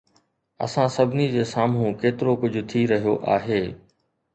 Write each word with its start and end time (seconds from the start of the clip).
اسان 0.65 0.87
سڀني 0.95 1.27
جي 1.37 1.43
سامهون 1.53 1.95
ڪيترو 2.01 2.35
ڪجهه 2.41 2.67
ٿي 2.73 2.87
رهيو 2.97 3.19
آهي 3.39 3.67